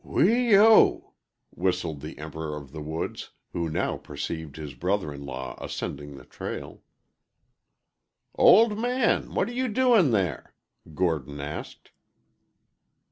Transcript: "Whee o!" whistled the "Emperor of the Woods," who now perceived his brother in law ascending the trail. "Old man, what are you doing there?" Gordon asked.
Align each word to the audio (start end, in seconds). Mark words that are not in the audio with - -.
"Whee 0.03 0.57
o!" 0.57 1.13
whistled 1.53 2.01
the 2.01 2.17
"Emperor 2.17 2.55
of 2.57 2.71
the 2.71 2.81
Woods," 2.81 3.29
who 3.53 3.69
now 3.69 3.97
perceived 3.97 4.55
his 4.55 4.73
brother 4.73 5.13
in 5.13 5.27
law 5.27 5.55
ascending 5.63 6.15
the 6.17 6.25
trail. 6.25 6.81
"Old 8.33 8.79
man, 8.79 9.35
what 9.35 9.47
are 9.47 9.53
you 9.53 9.67
doing 9.67 10.09
there?" 10.09 10.55
Gordon 10.95 11.39
asked. 11.39 11.91